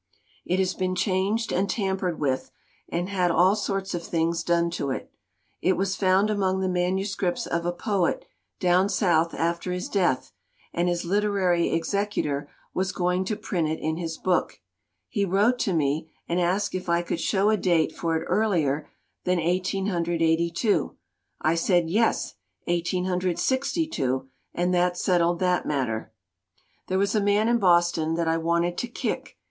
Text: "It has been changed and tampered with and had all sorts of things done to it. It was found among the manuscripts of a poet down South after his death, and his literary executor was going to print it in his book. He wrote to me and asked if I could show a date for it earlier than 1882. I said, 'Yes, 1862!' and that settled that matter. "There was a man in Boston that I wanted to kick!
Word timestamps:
"It 0.45 0.57
has 0.57 0.73
been 0.73 0.95
changed 0.95 1.51
and 1.53 1.69
tampered 1.69 2.19
with 2.19 2.49
and 2.89 3.07
had 3.07 3.29
all 3.29 3.55
sorts 3.55 3.93
of 3.93 4.01
things 4.03 4.43
done 4.43 4.71
to 4.71 4.89
it. 4.89 5.11
It 5.61 5.73
was 5.77 5.95
found 5.95 6.31
among 6.31 6.59
the 6.59 6.67
manuscripts 6.67 7.45
of 7.45 7.67
a 7.67 7.71
poet 7.71 8.25
down 8.59 8.89
South 8.89 9.35
after 9.35 9.71
his 9.71 9.87
death, 9.87 10.31
and 10.73 10.89
his 10.89 11.05
literary 11.05 11.69
executor 11.69 12.49
was 12.73 12.91
going 12.91 13.25
to 13.25 13.35
print 13.35 13.69
it 13.69 13.77
in 13.79 13.97
his 13.97 14.17
book. 14.17 14.59
He 15.07 15.23
wrote 15.23 15.59
to 15.59 15.71
me 15.73 16.09
and 16.27 16.39
asked 16.41 16.73
if 16.73 16.89
I 16.89 17.03
could 17.03 17.19
show 17.21 17.51
a 17.51 17.55
date 17.55 17.95
for 17.95 18.17
it 18.17 18.25
earlier 18.25 18.89
than 19.23 19.37
1882. 19.37 20.97
I 21.43 21.53
said, 21.53 21.91
'Yes, 21.91 22.33
1862!' 22.63 24.27
and 24.55 24.73
that 24.73 24.97
settled 24.97 25.37
that 25.41 25.67
matter. 25.67 26.11
"There 26.87 26.97
was 26.97 27.13
a 27.13 27.21
man 27.21 27.47
in 27.47 27.59
Boston 27.59 28.15
that 28.15 28.27
I 28.27 28.39
wanted 28.39 28.79
to 28.79 28.87
kick! 28.87 29.37